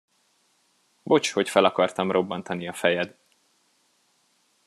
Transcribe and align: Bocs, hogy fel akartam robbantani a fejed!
Bocs, 1.03 1.31
hogy 1.31 1.49
fel 1.49 1.65
akartam 1.65 2.11
robbantani 2.11 2.67
a 2.67 2.73
fejed! 2.73 3.17